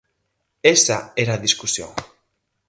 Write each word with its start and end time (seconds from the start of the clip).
Esa 0.75 0.99
era 1.23 1.33
a 1.35 1.43
discusión. 1.45 1.91